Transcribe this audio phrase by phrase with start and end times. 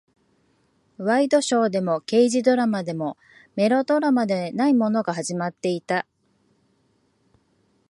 [0.97, 3.19] ワイドショーでも、刑事ドラマでも、
[3.55, 6.07] メロドラマでもないものが始まっていた。